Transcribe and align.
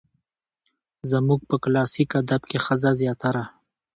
زموږ 1.11 1.39
په 1.49 1.55
کلاسيک 1.63 2.09
ادب 2.21 2.41
کې 2.49 2.57
ښځه 2.65 2.91
زياتره 3.01 3.43